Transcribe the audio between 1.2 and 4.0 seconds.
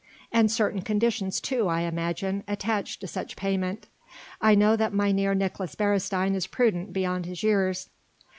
too, I imagine, attached to such payment.